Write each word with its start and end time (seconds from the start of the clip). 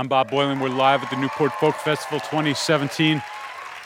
I'm 0.00 0.08
Bob 0.08 0.30
Boilen. 0.30 0.62
We're 0.62 0.70
live 0.70 1.02
at 1.02 1.10
the 1.10 1.16
Newport 1.16 1.52
Folk 1.60 1.74
Festival 1.74 2.20
2017. 2.20 3.22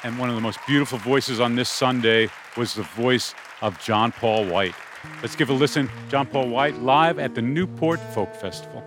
And 0.05 0.17
one 0.17 0.29
of 0.29 0.37
the 0.37 0.41
most 0.41 0.61
beautiful 0.65 0.97
voices 0.97 1.41
on 1.41 1.57
this 1.57 1.69
Sunday 1.69 2.29
was 2.57 2.75
the 2.75 2.85
voice 2.85 3.35
of 3.63 3.83
John 3.83 4.13
Paul 4.13 4.47
White. 4.47 4.77
Let's 5.23 5.35
give 5.35 5.50
a 5.50 5.53
listen. 5.53 5.91
John 6.08 6.29
Paul 6.29 6.50
White 6.50 6.81
live 6.81 7.19
at 7.19 7.35
the 7.35 7.42
Newport 7.42 7.99
Folk 8.14 8.32
Festival. 8.37 8.85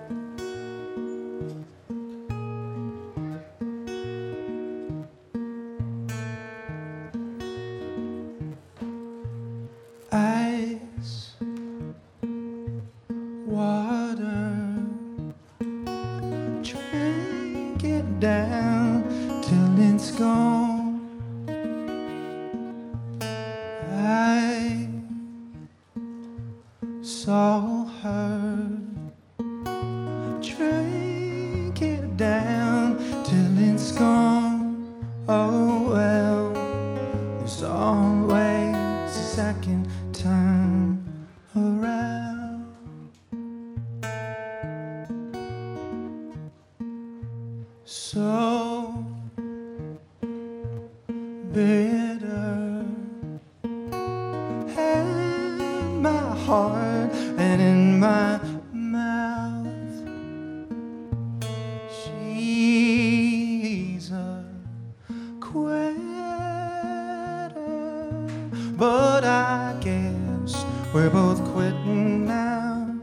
We're 70.94 71.10
both 71.10 71.44
quitting 71.54 72.26
now. 72.26 72.96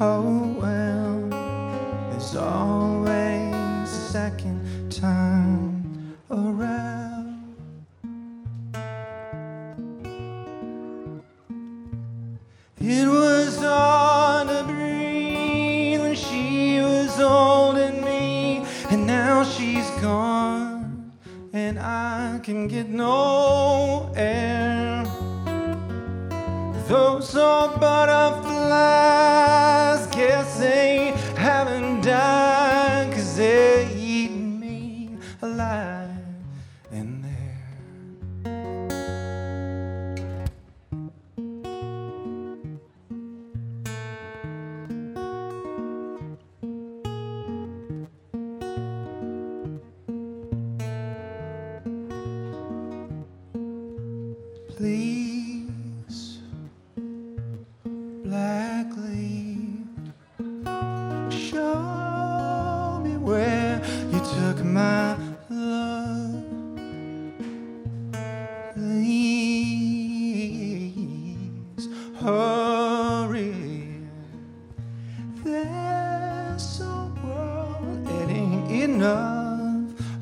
Oh 0.00 0.81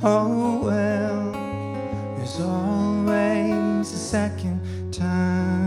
Oh 0.03 0.63
well. 0.65 1.33
There's 2.17 2.41
always 2.41 3.93
a 3.93 3.99
second 3.99 4.61
time 4.91 5.60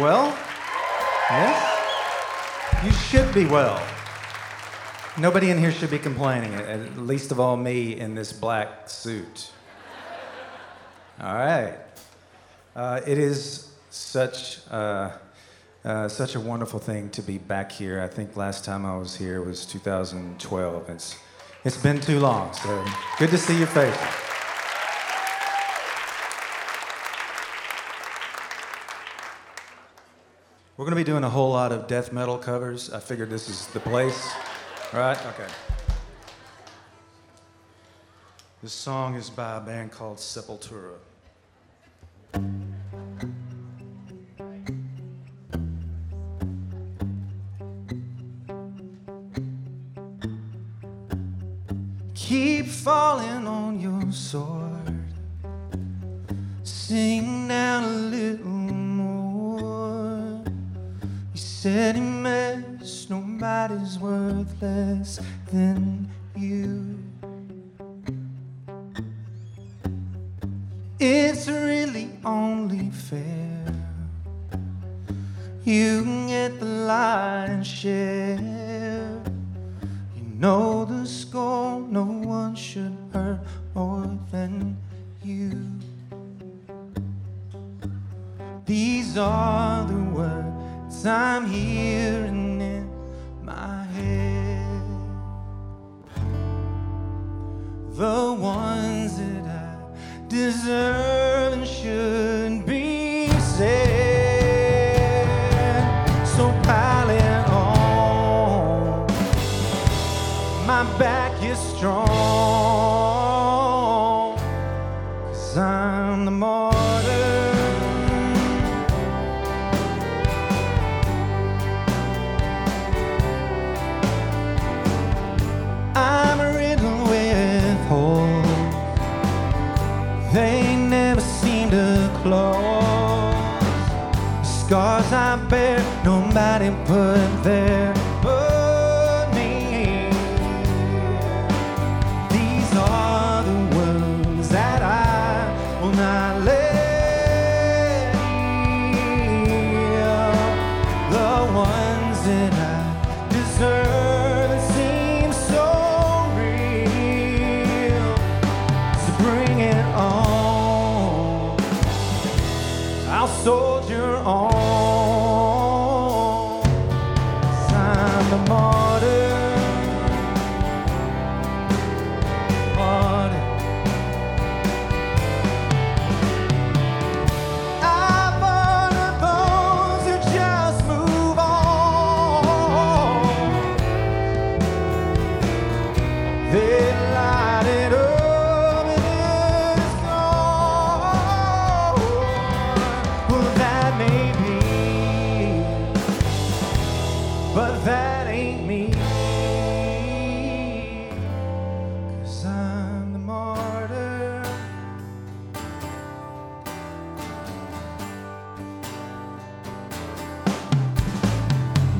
well? 0.00 0.36
Yes? 1.30 2.84
You 2.84 2.92
should 2.92 3.32
be 3.34 3.44
well. 3.44 3.80
Nobody 5.18 5.50
in 5.50 5.58
here 5.58 5.70
should 5.70 5.90
be 5.90 5.98
complaining, 5.98 6.54
at- 6.54 6.96
least 6.96 7.30
of 7.30 7.38
all 7.38 7.56
me 7.56 7.98
in 7.98 8.14
this 8.14 8.32
black 8.32 8.88
suit. 8.88 9.50
All 11.20 11.34
right. 11.34 11.74
Uh, 12.74 13.00
it 13.06 13.18
is 13.18 13.70
such, 13.90 14.60
uh, 14.70 15.10
uh, 15.84 16.08
such 16.08 16.34
a 16.34 16.40
wonderful 16.40 16.78
thing 16.78 17.10
to 17.10 17.22
be 17.22 17.36
back 17.36 17.70
here. 17.70 18.00
I 18.00 18.08
think 18.08 18.36
last 18.36 18.64
time 18.64 18.86
I 18.86 18.96
was 18.96 19.16
here 19.16 19.42
was 19.42 19.66
2012. 19.66 20.88
It's, 20.88 21.16
it's 21.64 21.76
been 21.76 22.00
too 22.00 22.20
long, 22.20 22.54
so 22.54 22.84
good 23.18 23.30
to 23.30 23.38
see 23.38 23.58
your 23.58 23.66
face. 23.66 23.96
We're 30.80 30.86
going 30.86 30.96
to 30.96 31.04
be 31.04 31.12
doing 31.12 31.24
a 31.24 31.28
whole 31.28 31.50
lot 31.50 31.72
of 31.72 31.86
death 31.88 32.10
metal 32.10 32.38
covers. 32.38 32.90
I 32.90 33.00
figured 33.00 33.28
this 33.28 33.50
is 33.50 33.66
the 33.66 33.80
place. 33.80 34.30
Right? 34.94 35.18
Okay. 35.26 35.46
This 38.62 38.72
song 38.72 39.14
is 39.14 39.28
by 39.28 39.58
a 39.58 39.60
band 39.60 39.92
called 39.92 40.16
Sepultura. 40.16 40.94
Keep 52.14 52.68
falling 52.68 53.46
on 53.46 53.80
your 53.80 54.10
sword. 54.10 54.94
Sing 56.62 57.48
down 57.48 57.89
He 61.80 61.98
mess, 61.98 63.08
nobody's 63.08 63.98
worth 63.98 64.54
less 64.60 65.18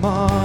tomorrow. 0.01 0.40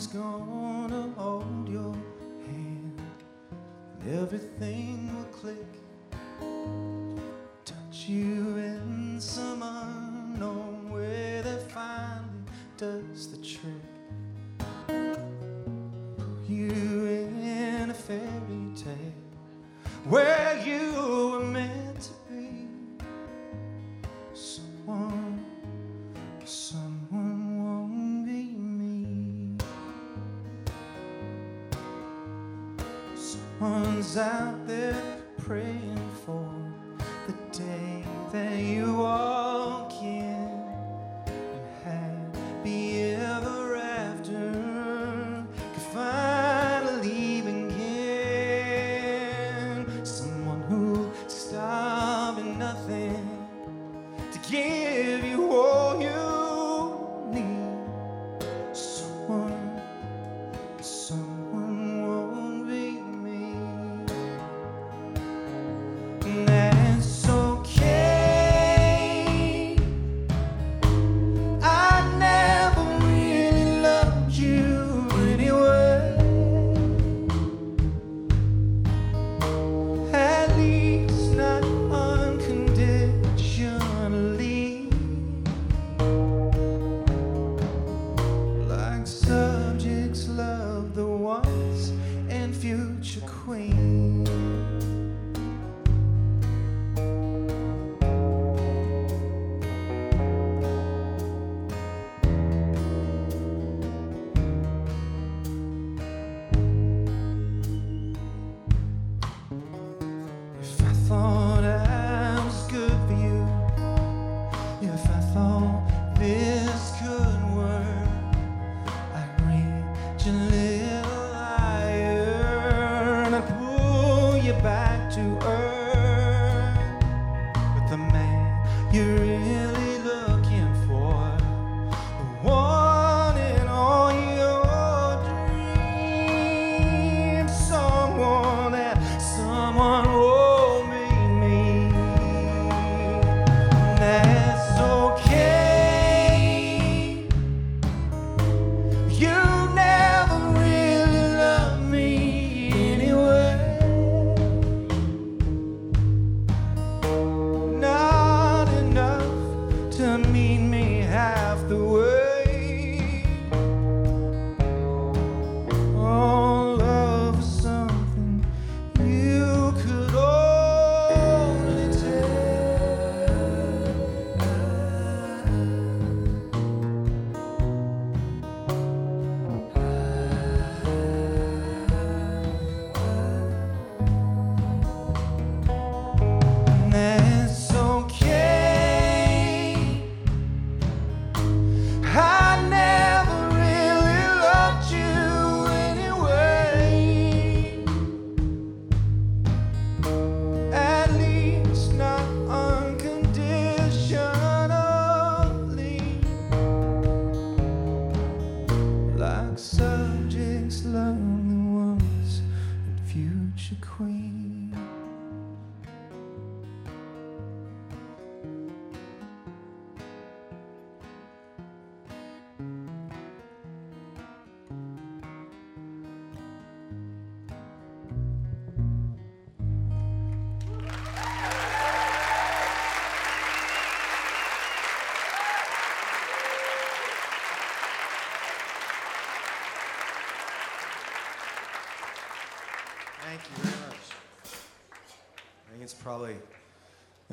Someone's 0.00 0.88
gonna 0.88 1.12
hold 1.18 1.68
your 1.68 1.92
hand 2.46 3.02
and 4.00 4.22
everything 4.22 5.14
will 5.14 5.24
click. 5.24 5.72
Touch 7.66 8.08
you 8.08 8.56
in 8.56 9.20
some 9.20 9.62
unknown 9.62 10.90
way 10.90 11.42
that 11.44 11.70
finally 11.70 12.44
does 12.78 13.28
the 13.30 13.36
trick. 13.44 13.90
Put 16.16 16.48
you 16.48 16.70
in 17.04 17.90
a 17.90 17.94
fairy 17.94 18.72
tale 18.74 19.12
where 20.08 20.49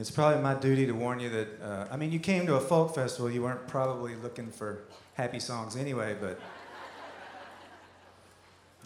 it's 0.07 0.15
probably 0.15 0.41
my 0.41 0.53
duty 0.53 0.85
to 0.85 0.93
warn 0.93 1.19
you 1.19 1.29
that, 1.29 1.61
uh, 1.61 1.87
I 1.91 1.97
mean, 1.97 2.13
you 2.13 2.19
came 2.19 2.45
to 2.47 2.55
a 2.55 2.61
folk 2.61 2.95
festival, 2.95 3.29
you 3.29 3.41
weren't 3.41 3.67
probably 3.67 4.15
looking 4.15 4.49
for 4.49 4.83
happy 5.15 5.41
songs 5.41 5.75
anyway, 5.75 6.15
but 6.17 6.39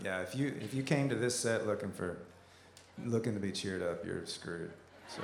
yeah, 0.04 0.22
if 0.22 0.36
you, 0.36 0.52
if 0.62 0.74
you 0.74 0.82
came 0.82 1.10
to 1.10 1.16
this 1.16 1.38
set 1.38 1.68
looking 1.68 1.92
for, 1.92 2.18
looking 3.06 3.36
to 3.36 3.40
be 3.40 3.52
cheered 3.52 3.84
up, 3.84 4.04
you're 4.04 4.26
screwed. 4.26 4.72
So 5.10 5.22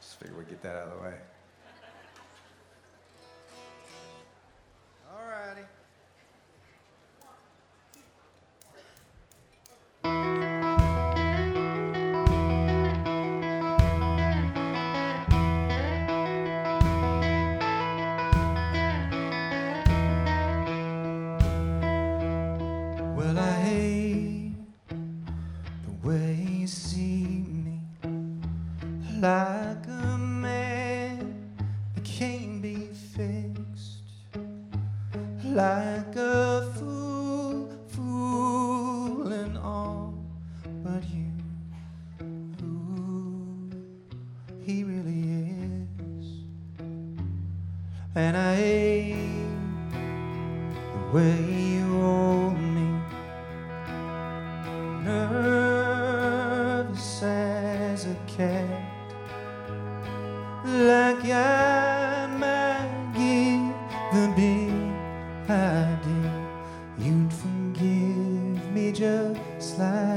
just 0.00 0.18
figure 0.18 0.34
we 0.36 0.44
get 0.46 0.60
that 0.62 0.74
out 0.74 0.88
of 0.88 0.98
the 0.98 1.04
way. 1.04 1.14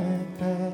backpack. 0.06 0.65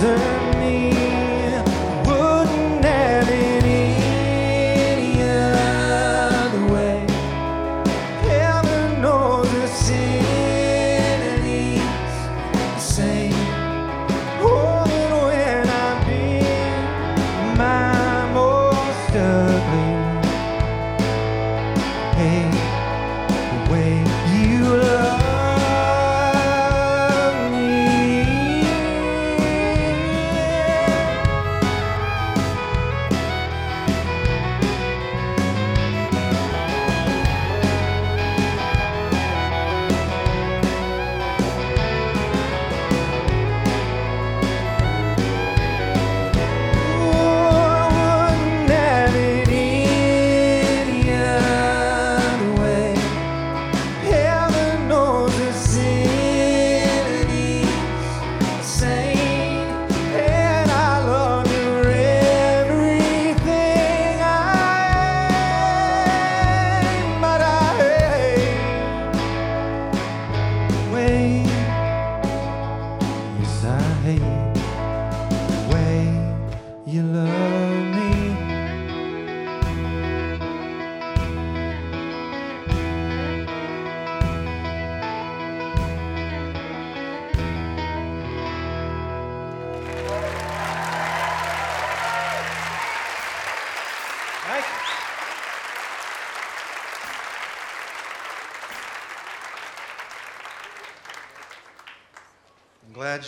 deserve 0.00 0.27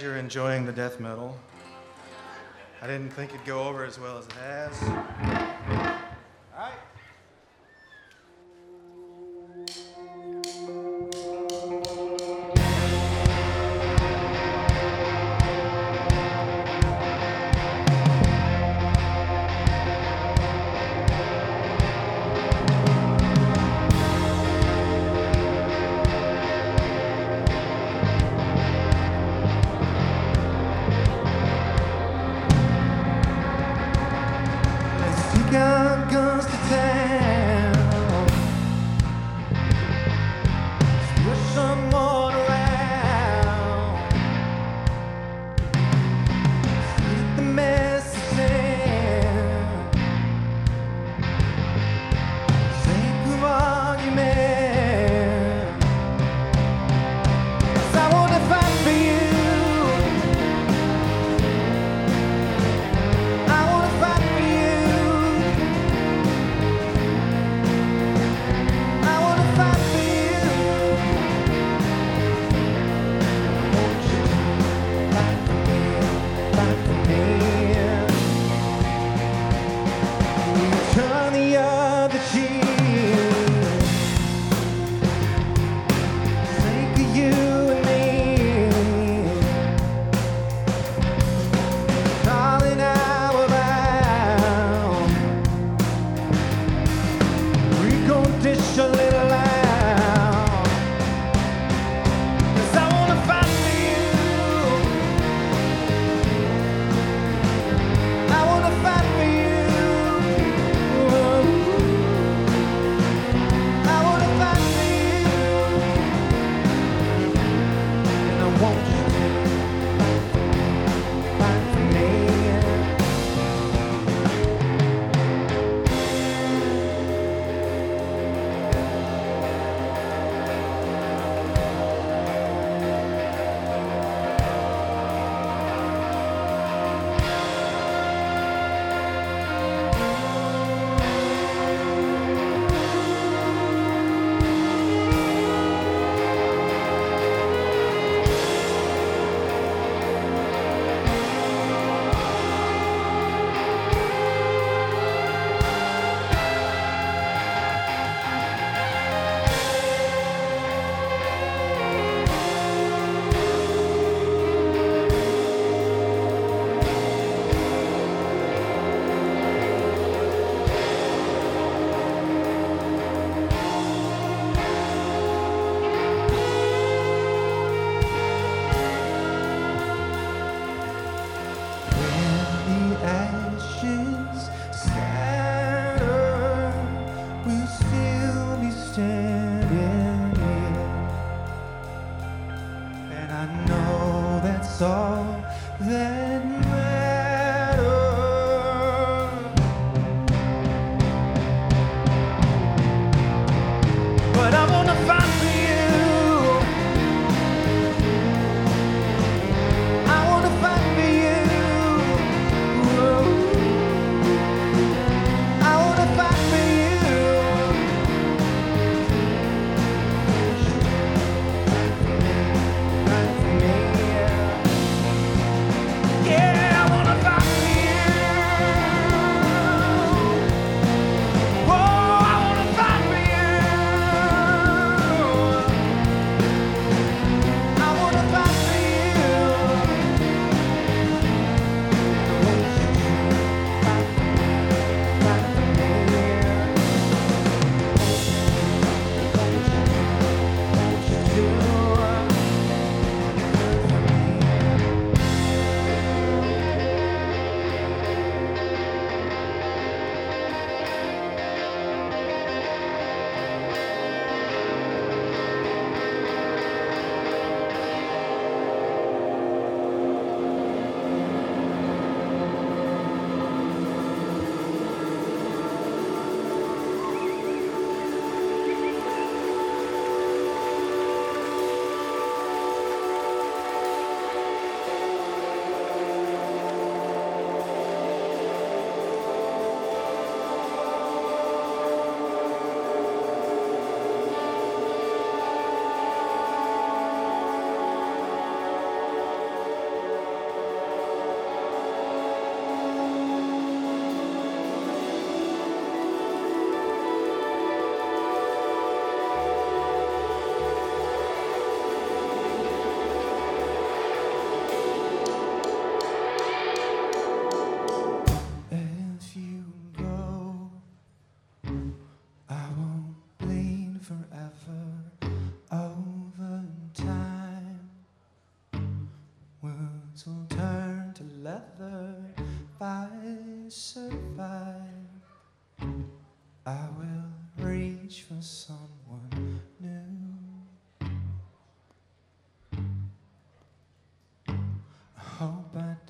you're 0.02 0.16
enjoying 0.16 0.64
the 0.64 0.72
death 0.72 1.00
metal. 1.00 1.38
I 2.80 2.86
didn't 2.86 3.10
think 3.10 3.34
it'd 3.34 3.44
go 3.44 3.64
over 3.64 3.84
as 3.84 3.98
well 3.98 4.16
as 4.16 4.26
it 4.26 4.32
has. 4.32 5.09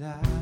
Die. 0.01 0.40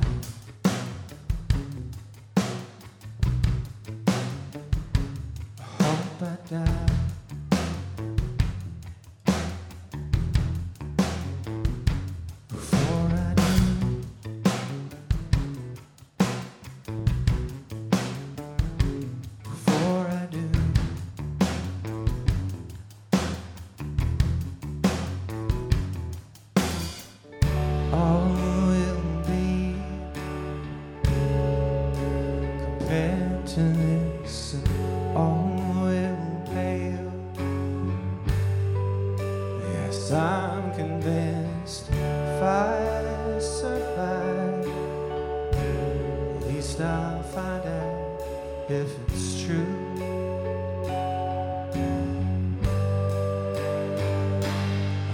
It's 49.28 49.42
true. 49.42 49.66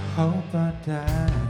I 0.07 0.17
hope 0.17 0.55
I 0.55 0.73
die. 0.87 1.44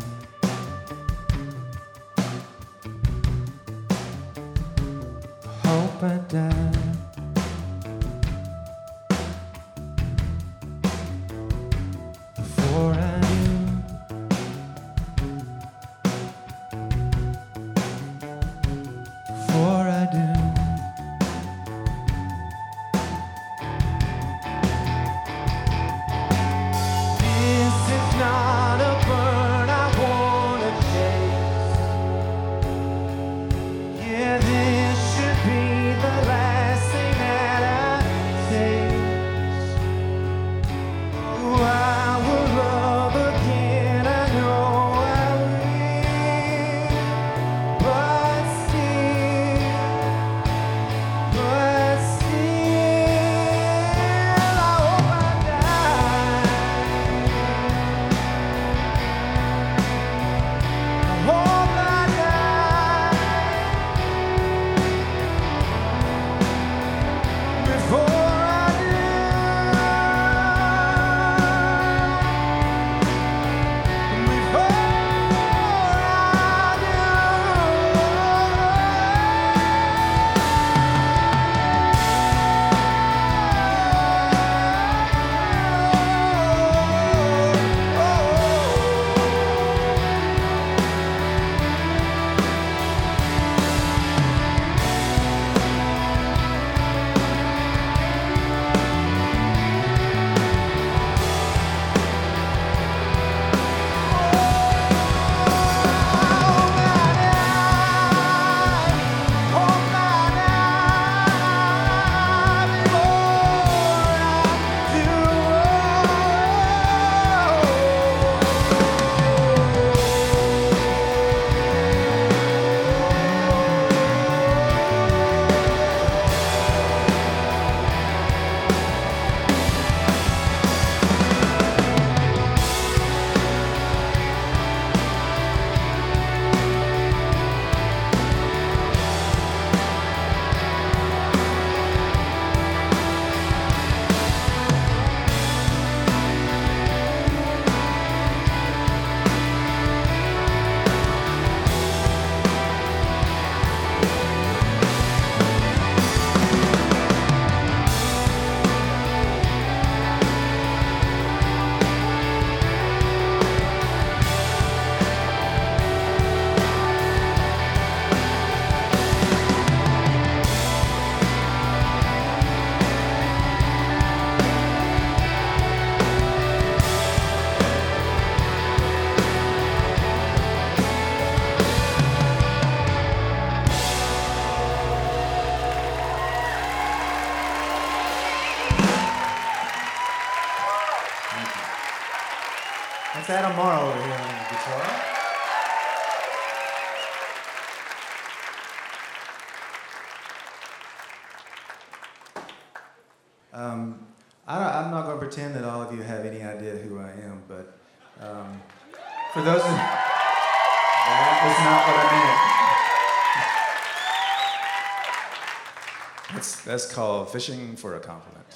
That's, 216.75 216.93
called 216.93 217.31
fishing 217.31 217.77
for 217.77 217.95
a 217.95 218.01
compliment. 218.01 218.47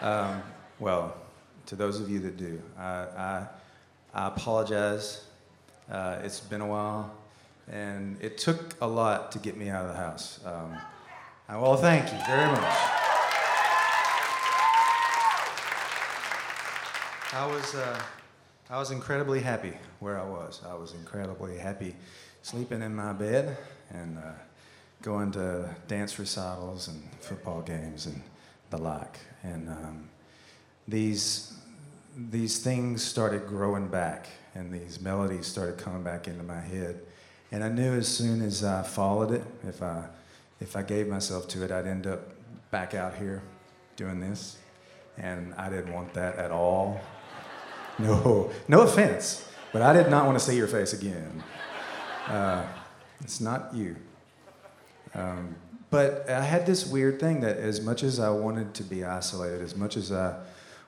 Um, 0.00 0.44
well, 0.78 1.16
to 1.66 1.74
those 1.74 2.00
of 2.00 2.08
you 2.08 2.20
that 2.20 2.36
do, 2.36 2.62
I, 2.78 2.84
I, 2.84 3.46
I 4.14 4.26
apologize. 4.28 5.24
Uh, 5.90 6.18
it's 6.22 6.38
been 6.38 6.60
a 6.60 6.66
while, 6.68 7.12
and 7.68 8.16
it 8.22 8.38
took 8.38 8.76
a 8.80 8.86
lot 8.86 9.32
to 9.32 9.40
get 9.40 9.56
me 9.56 9.70
out 9.70 9.86
of 9.86 9.90
the 9.90 9.96
house. 9.96 10.38
Um, 10.46 10.76
I- 11.48 11.58
well, 11.58 11.76
thank 11.76 12.04
you 12.12 12.18
very 12.28 12.46
much. 12.46 12.76
I 17.32 17.48
was, 17.50 17.74
uh, 17.74 18.00
I 18.70 18.78
was 18.78 18.92
incredibly 18.92 19.40
happy 19.40 19.72
where 19.98 20.16
I 20.16 20.24
was. 20.24 20.62
I 20.64 20.74
was 20.74 20.94
incredibly 20.94 21.58
happy 21.58 21.96
sleeping 22.42 22.82
in 22.82 22.94
my 22.94 23.12
bed 23.12 23.56
and 23.90 24.16
uh, 24.16 24.30
going 25.02 25.30
to 25.32 25.74
dance 25.88 26.18
recitals 26.18 26.88
and 26.88 27.02
football 27.20 27.62
games 27.62 28.06
and 28.06 28.22
the 28.70 28.78
like. 28.78 29.18
And 29.42 29.68
um, 29.68 30.08
these, 30.88 31.54
these 32.16 32.58
things 32.58 33.02
started 33.02 33.46
growing 33.46 33.88
back, 33.88 34.28
and 34.54 34.72
these 34.72 35.00
melodies 35.00 35.46
started 35.46 35.78
coming 35.78 36.02
back 36.02 36.26
into 36.28 36.42
my 36.42 36.60
head. 36.60 37.00
And 37.52 37.62
I 37.62 37.68
knew 37.68 37.94
as 37.94 38.08
soon 38.08 38.42
as 38.42 38.64
I 38.64 38.82
followed 38.82 39.32
it, 39.32 39.44
if 39.66 39.82
I, 39.82 40.04
if 40.60 40.76
I 40.76 40.82
gave 40.82 41.06
myself 41.06 41.46
to 41.48 41.64
it, 41.64 41.70
I'd 41.70 41.86
end 41.86 42.06
up 42.06 42.20
back 42.70 42.94
out 42.94 43.14
here 43.14 43.42
doing 43.96 44.20
this. 44.20 44.58
And 45.18 45.54
I 45.54 45.70
didn't 45.70 45.92
want 45.92 46.12
that 46.14 46.36
at 46.36 46.50
all. 46.50 47.00
No, 47.98 48.50
no 48.68 48.82
offense, 48.82 49.48
but 49.72 49.80
I 49.80 49.94
did 49.94 50.10
not 50.10 50.26
want 50.26 50.38
to 50.38 50.44
see 50.44 50.54
your 50.54 50.66
face 50.66 50.92
again. 50.92 51.42
Uh, 52.26 52.62
it's 53.20 53.40
not 53.40 53.74
you. 53.74 53.96
Um, 55.16 55.56
but 55.90 56.28
I 56.28 56.42
had 56.42 56.66
this 56.66 56.86
weird 56.86 57.18
thing 57.18 57.40
that 57.40 57.56
as 57.56 57.80
much 57.80 58.02
as 58.02 58.20
I 58.20 58.30
wanted 58.30 58.74
to 58.74 58.82
be 58.84 59.04
isolated, 59.04 59.62
as 59.62 59.74
much 59.74 59.96
as 59.96 60.12
I 60.12 60.36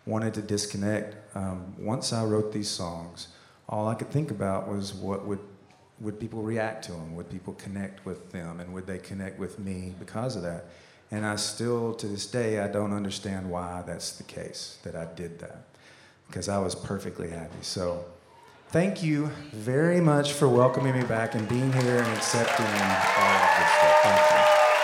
wanted 0.07 0.35
to 0.35 0.43
disconnect, 0.43 1.37
um, 1.37 1.75
once 1.79 2.13
I 2.13 2.25
wrote 2.25 2.53
these 2.53 2.69
songs, 2.69 3.29
all 3.69 3.89
I 3.89 3.95
could 3.95 4.11
think 4.11 4.31
about 4.31 4.69
was 4.69 4.93
what 4.95 5.27
would 5.27 5.41
would 6.01 6.21
people 6.21 6.43
react 6.43 6.85
to 6.85 6.93
them? 6.93 7.17
Would 7.17 7.29
people 7.29 7.55
connect 7.55 8.07
with 8.07 8.31
them? 8.31 8.61
And 8.61 8.73
would 8.73 8.87
they 8.87 8.99
connect 8.99 9.39
with 9.39 9.59
me 9.59 9.95
because 9.99 10.37
of 10.37 10.43
that? 10.43 10.67
And 11.11 11.27
I 11.27 11.37
still, 11.37 11.95
to 11.95 12.07
this 12.07 12.27
day, 12.27 12.61
I 12.61 12.69
don't 12.69 12.93
understand 12.93 13.51
why 13.51 13.83
that's 13.85 14.13
the 14.13 14.23
case, 14.23 14.79
that 14.85 14.95
I 14.95 15.07
did 15.17 15.41
that, 15.41 15.65
because 16.29 16.49
I 16.49 16.59
was 16.59 16.75
perfectly 16.75 17.31
happy. 17.31 17.59
So 17.63 18.05
thank 18.71 19.03
you 19.03 19.31
very 19.53 20.01
much 20.01 20.35
for 20.35 20.47
welcoming 20.49 20.95
me 20.95 21.03
back 21.05 21.35
and 21.35 21.49
being 21.49 21.73
here 21.73 21.99
and 21.99 22.17
accepting 22.17 22.67
all 22.67 22.73
of 22.73 23.51
this 23.57 23.71
stuff. 23.73 23.97
Thank 24.03 24.21
you. 24.31 24.37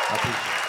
I 0.09 0.15
appreciate 0.15 0.41
it. 0.41 0.65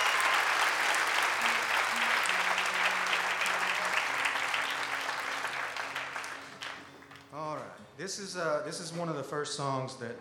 All 7.33 7.55
right. 7.55 7.63
This 7.97 8.19
is, 8.19 8.35
uh, 8.35 8.63
this 8.65 8.81
is 8.81 8.91
one 8.93 9.07
of 9.07 9.15
the 9.15 9.23
first 9.23 9.55
songs 9.55 9.95
that 9.97 10.17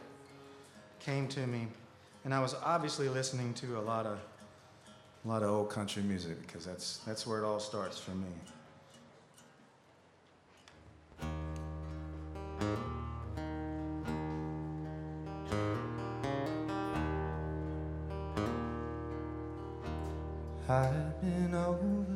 came 1.01 1.27
to 1.29 1.47
me. 1.47 1.67
And 2.25 2.33
I 2.33 2.41
was 2.41 2.55
obviously 2.65 3.09
listening 3.09 3.55
to 3.55 3.79
a 3.79 3.83
lot 3.83 4.07
of, 4.07 4.19
a 5.25 5.29
lot 5.29 5.43
of 5.43 5.51
old 5.51 5.69
country 5.69 6.03
music 6.03 6.41
because 6.47 6.65
that's, 6.65 6.99
that's 6.99 7.27
where 7.27 7.41
it 7.41 7.45
all 7.45 7.61
starts 7.61 7.99
for 7.99 8.13
me. 8.13 8.29
I've 20.67 21.21
been 21.21 21.55
over 21.55 22.07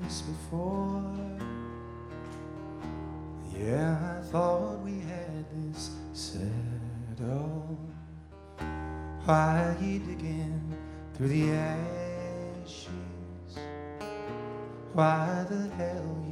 this 0.00 0.22
before. 0.22 1.02
Yeah, 3.52 4.20
I 4.20 4.22
thought 4.26 4.80
we 4.84 5.00
had 5.00 5.44
this 5.50 5.90
settled. 6.12 7.78
Why 9.24 9.76
you 9.80 9.98
digging 9.98 10.72
through 11.14 11.28
the 11.28 11.50
ashes? 11.50 12.88
Why 14.92 15.44
the 15.50 15.68
hell 15.76 16.27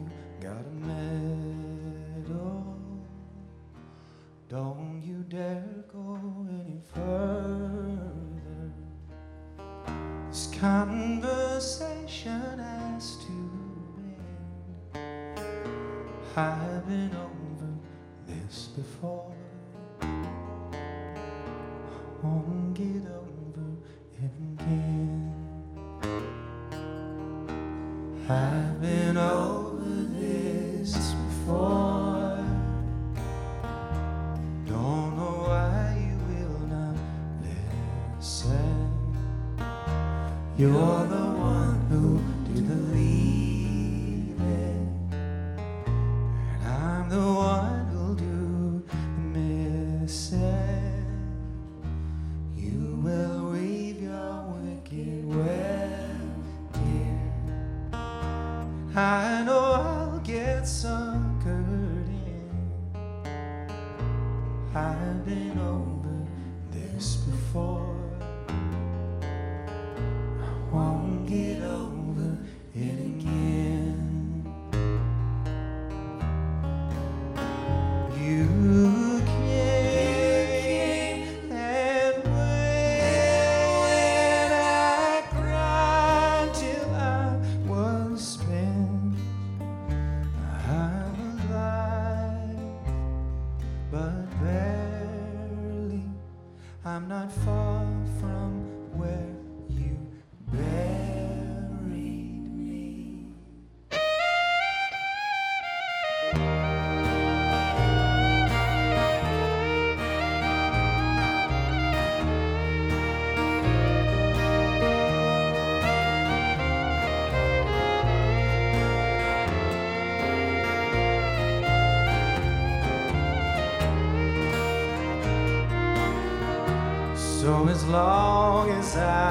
long 127.88 128.70
as 128.70 128.96
I 128.96 129.25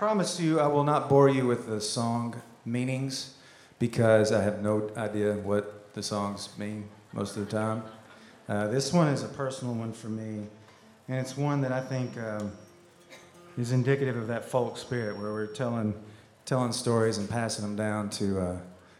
promise 0.00 0.40
you 0.40 0.58
I 0.58 0.66
will 0.66 0.82
not 0.82 1.10
bore 1.10 1.28
you 1.28 1.46
with 1.46 1.66
the 1.66 1.78
song 1.78 2.40
meanings 2.64 3.34
because 3.78 4.32
I 4.32 4.42
have 4.42 4.62
no 4.62 4.90
idea 4.96 5.34
what 5.34 5.92
the 5.92 6.02
songs 6.02 6.48
mean 6.56 6.88
most 7.12 7.36
of 7.36 7.44
the 7.44 7.52
time. 7.52 7.82
Uh, 8.48 8.68
this 8.68 8.94
one 8.94 9.08
is 9.08 9.22
a 9.22 9.28
personal 9.28 9.74
one 9.74 9.92
for 9.92 10.08
me, 10.08 10.46
and 11.06 11.18
it's 11.18 11.36
one 11.36 11.60
that 11.60 11.70
I 11.70 11.82
think 11.82 12.16
um, 12.16 12.50
is 13.58 13.72
indicative 13.72 14.16
of 14.16 14.26
that 14.28 14.46
folk 14.46 14.78
spirit 14.78 15.18
where 15.18 15.34
we're 15.34 15.46
telling, 15.46 15.92
telling 16.46 16.72
stories 16.72 17.18
and 17.18 17.28
passing 17.28 17.62
them 17.62 17.76
down 17.76 18.08
to 18.08 18.40
uh, 18.40 18.56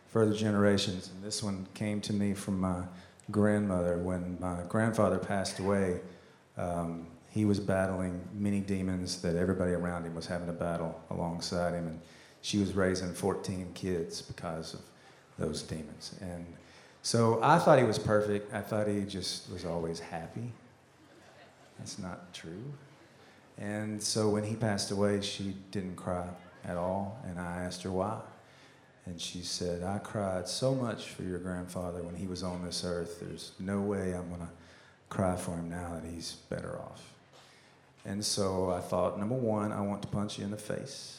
further 0.09 0.35
generations. 0.35 1.09
And 1.15 1.25
this 1.25 1.43
one 1.43 1.67
came 1.73 2.03
to 2.03 2.13
me 2.13 2.35
from 2.35 2.61
my 2.61 2.83
grandmother 3.31 3.97
when 3.97 4.37
my 4.39 4.59
grandfather 4.69 5.17
passed 5.17 5.61
away. 5.61 6.01
Um, 6.59 7.07
he 7.31 7.45
was 7.45 7.61
battling 7.61 8.21
many 8.35 8.61
demons 8.61 9.23
that 9.23 9.37
everybody 9.37 9.73
around 9.73 10.05
him 10.05 10.15
was 10.15 10.27
having 10.27 10.49
to 10.49 10.53
battle 10.53 11.01
alongside 11.11 11.75
him, 11.75 11.87
and 11.87 12.01
she 12.43 12.59
was 12.59 12.73
raising 12.73 13.13
14 13.13 13.71
kids 13.75 14.21
because 14.21 14.75
of 14.75 14.81
those 15.39 15.63
demons. 15.63 16.17
And 16.21 16.45
so 17.03 17.41
I 17.43 17.59
thought 17.59 17.79
he 17.79 17.85
was 17.85 17.99
perfect. 17.99 18.53
I 18.53 18.61
thought 18.61 18.89
he 18.89 19.03
just 19.03 19.51
was 19.51 19.65
always 19.65 20.01
happy. 20.01 20.53
That's 21.79 21.99
not 21.99 22.35
true. 22.35 22.73
And 23.59 24.03
so 24.03 24.29
when 24.29 24.45
he 24.45 24.57
passed 24.57 24.91
away, 24.91 25.21
she 25.21 25.55
didn't 25.71 25.97
cry 25.97 26.27
at 26.65 26.77
all. 26.77 27.21
And 27.27 27.39
I 27.39 27.63
asked 27.63 27.83
her 27.85 27.91
why. 27.91 28.21
And 29.07 29.21
she 29.21 29.41
said, 29.41 29.83
I 29.83 29.99
cried 29.99 30.47
so 30.47 30.75
much 30.75 31.09
for 31.09 31.23
your 31.23 31.39
grandfather 31.39 32.03
when 32.03 32.15
he 32.15 32.27
was 32.27 32.43
on 32.43 32.65
this 32.65 32.85
earth. 32.85 33.21
There's 33.21 33.53
no 33.59 33.81
way 33.81 34.15
I'm 34.15 34.29
going 34.29 34.41
to 34.41 34.49
cry 35.09 35.37
for 35.37 35.53
him 35.53 35.71
now 35.71 35.95
that 35.95 36.11
he's 36.11 36.33
better 36.51 36.79
off. 36.79 37.03
And 38.05 38.25
so 38.25 38.71
I 38.71 38.81
thought, 38.81 39.19
number 39.19 39.35
one, 39.35 39.73
I 39.73 39.81
want 39.81 40.03
to 40.03 40.09
punch 40.09 40.39
you 40.39 40.45
in 40.45 40.51
the 40.51 40.57
face. 40.57 41.19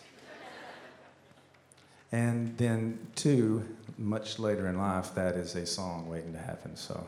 and 2.12 2.58
then, 2.58 3.08
two, 3.16 3.64
much 3.98 4.40
later 4.40 4.68
in 4.68 4.78
life, 4.78 5.14
that 5.16 5.36
is 5.36 5.56
a 5.56 5.66
song 5.66 6.10
waiting 6.10 6.34
to 6.34 6.40
happen. 6.40 6.76
So 6.76 7.08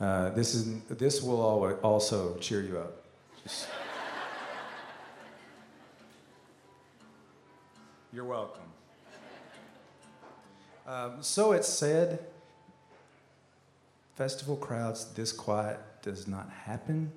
uh, 0.00 0.30
this, 0.30 0.54
is, 0.54 0.82
this 0.84 1.22
will 1.22 1.40
also 1.82 2.36
cheer 2.38 2.62
you 2.62 2.78
up. 2.78 3.04
Just 3.42 3.68
You're 8.12 8.24
welcome. 8.24 8.62
Um, 10.86 11.14
so 11.20 11.52
it's 11.52 11.68
said, 11.68 12.20
festival 14.14 14.56
crowds 14.56 15.06
this 15.14 15.32
quiet 15.32 15.80
does 16.02 16.28
not 16.28 16.48
happen. 16.50 17.10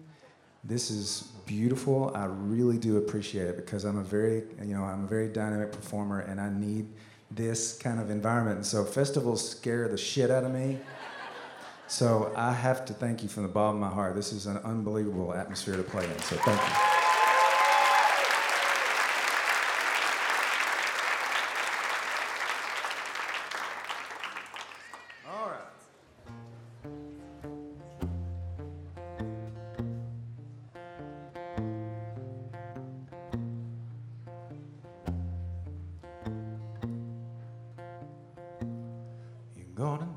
This 0.67 0.91
is 0.91 1.31
beautiful. 1.45 2.11
I 2.13 2.25
really 2.25 2.77
do 2.77 2.97
appreciate 2.97 3.47
it 3.47 3.55
because 3.55 3.85
I'm 3.85 3.97
a 3.97 4.03
very, 4.03 4.43
you 4.61 4.75
know, 4.75 4.83
I'm 4.83 5.05
a 5.05 5.07
very 5.07 5.29
dynamic 5.29 5.71
performer 5.71 6.19
and 6.19 6.41
I 6.41 6.49
need 6.49 6.87
this 7.31 7.77
kind 7.77 8.01
of 8.01 8.09
environment. 8.09 8.57
And 8.57 8.65
so 8.65 8.83
festivals 8.83 9.49
scare 9.49 9.87
the 9.87 9.97
shit 9.97 10.29
out 10.29 10.43
of 10.43 10.51
me. 10.51 10.77
So 11.87 12.33
I 12.35 12.51
have 12.51 12.83
to 12.85 12.93
thank 12.93 13.23
you 13.23 13.29
from 13.29 13.43
the 13.43 13.49
bottom 13.49 13.81
of 13.81 13.89
my 13.89 13.95
heart. 13.95 14.13
This 14.13 14.33
is 14.33 14.45
an 14.45 14.57
unbelievable 14.57 15.33
atmosphere 15.33 15.77
to 15.77 15.83
play 15.83 16.03
in. 16.03 16.19
So 16.19 16.35
thank 16.35 16.61
you. 16.61 16.86
Said 39.77 40.16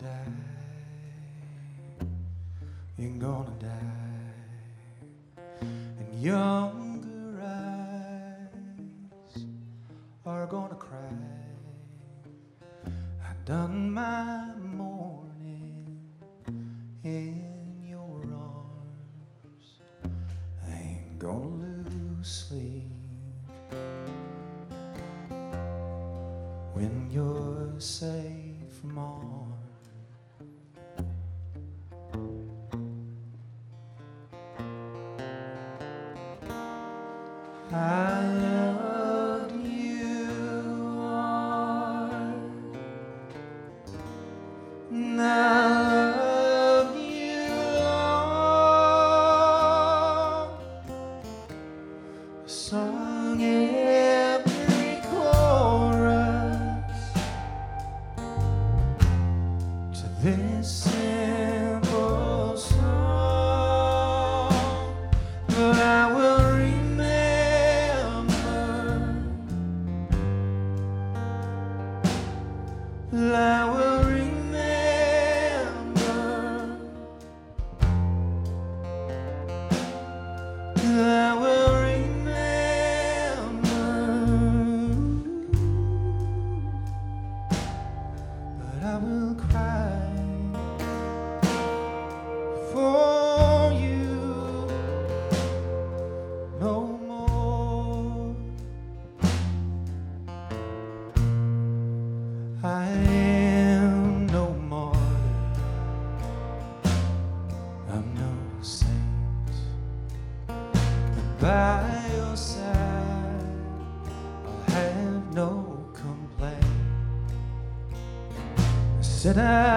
I 119.38 119.69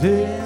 this 0.00 0.37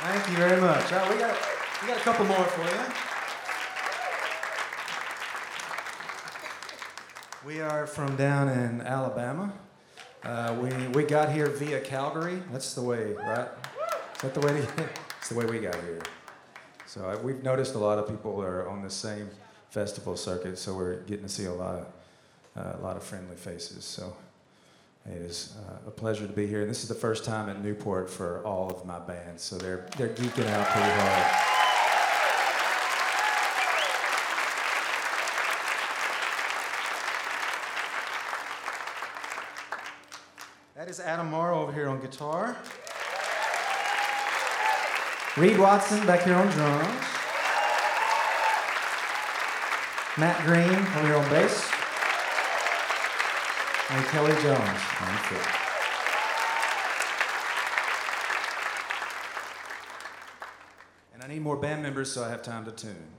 Thank 0.00 0.30
you 0.30 0.36
very 0.36 0.60
much. 0.60 0.92
Right, 0.92 1.10
we 1.12 1.18
got 1.18 1.36
we 1.82 1.88
got 1.88 1.96
a 1.96 2.00
couple 2.00 2.24
more 2.26 2.44
for 2.44 2.62
you. 2.62 2.80
We 7.44 7.60
are 7.60 7.84
from 7.84 8.14
down 8.14 8.48
in 8.48 8.80
Alabama. 8.82 9.52
Uh, 10.22 10.56
we, 10.60 10.70
we 10.88 11.02
got 11.02 11.32
here 11.32 11.46
via 11.48 11.80
Calgary. 11.80 12.40
That's 12.52 12.74
the 12.74 12.82
way, 12.82 13.12
right? 13.14 13.48
Is 14.14 14.22
that 14.22 14.34
the 14.34 14.40
way? 14.40 14.64
It's 15.18 15.30
the 15.30 15.34
way 15.34 15.46
we 15.46 15.58
got 15.58 15.74
here. 15.74 16.00
So 16.86 17.04
uh, 17.08 17.18
we've 17.20 17.42
noticed 17.42 17.74
a 17.74 17.78
lot 17.78 17.98
of 17.98 18.08
people 18.08 18.40
are 18.40 18.68
on 18.68 18.82
the 18.82 18.90
same 18.90 19.28
festival 19.70 20.16
circuit, 20.16 20.58
so 20.58 20.74
we're 20.74 21.00
getting 21.02 21.24
to 21.24 21.28
see 21.28 21.46
a 21.46 21.52
lot 21.52 21.74
of 21.74 21.86
uh, 22.56 22.78
a 22.78 22.82
lot 22.82 22.96
of 22.96 23.02
friendly 23.02 23.36
faces. 23.36 23.84
So 23.84 24.16
it 25.10 25.22
is 25.22 25.56
uh, 25.66 25.88
a 25.88 25.90
pleasure 25.90 26.26
to 26.26 26.32
be 26.32 26.46
here. 26.46 26.60
And 26.60 26.70
this 26.70 26.82
is 26.82 26.88
the 26.88 26.94
first 26.94 27.24
time 27.24 27.48
in 27.48 27.62
Newport 27.62 28.10
for 28.10 28.44
all 28.44 28.70
of 28.70 28.84
my 28.84 28.98
bands, 28.98 29.42
so 29.42 29.56
they're 29.56 29.86
they're 29.96 30.08
geeking 30.08 30.46
out 30.48 30.66
pretty 30.66 30.90
hard. 30.90 31.54
That 40.74 40.88
is 40.88 41.00
Adam 41.00 41.30
Morrow 41.30 41.62
over 41.62 41.72
here 41.72 41.88
on 41.88 42.00
guitar. 42.00 42.56
Reed 45.36 45.58
Watson 45.58 46.06
back 46.06 46.24
here 46.24 46.34
on 46.34 46.48
drums. 46.48 47.04
Matt 50.16 50.44
Green 50.44 50.68
over 50.68 51.06
here 51.06 51.16
on 51.16 51.28
bass. 51.30 51.77
And 53.90 54.04
Kelly 54.08 54.32
Jones 54.42 54.58
on 55.00 55.16
fiddle. 55.24 55.46
And 61.14 61.22
I 61.22 61.26
need 61.26 61.40
more 61.40 61.56
band 61.56 61.82
members 61.82 62.12
so 62.12 62.22
I 62.22 62.28
have 62.28 62.42
time 62.42 62.66
to 62.66 62.70
tune. 62.70 63.17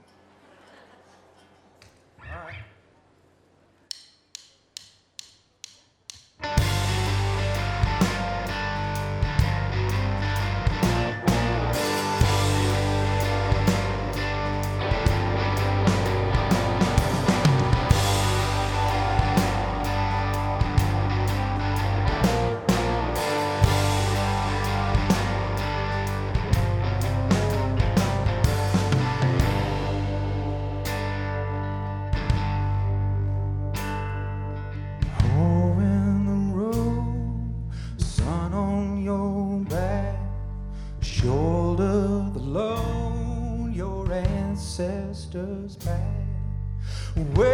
Wear 47.20 47.49